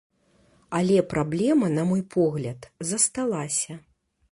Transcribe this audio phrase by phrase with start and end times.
[0.77, 2.59] Але праблема, на мой погляд,
[2.91, 3.81] засталася.